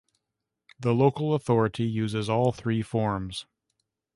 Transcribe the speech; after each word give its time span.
The 0.79 0.95
local 0.95 1.35
authority 1.35 1.83
uses 1.83 2.27
all 2.27 2.51
three 2.51 2.81
forms. 2.81 3.45